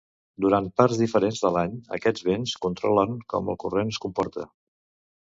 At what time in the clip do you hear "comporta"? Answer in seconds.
4.07-4.47